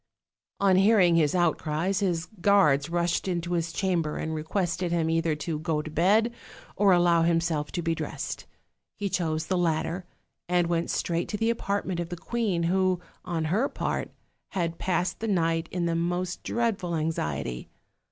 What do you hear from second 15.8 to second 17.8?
the most dreadful anxiety.